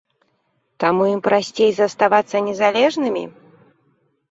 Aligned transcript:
Таму 0.83 1.03
ім 1.15 1.21
прасцей 1.27 1.71
заставацца 1.81 2.37
незалежнымі? 2.49 3.23